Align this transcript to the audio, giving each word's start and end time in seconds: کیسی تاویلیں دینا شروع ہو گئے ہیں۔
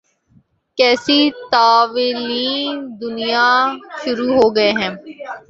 کیسی 0.77 1.19
تاویلیں 1.51 2.61
دینا 2.99 3.47
شروع 4.01 4.31
ہو 4.37 4.45
گئے 4.55 4.71
ہیں۔ 4.79 4.91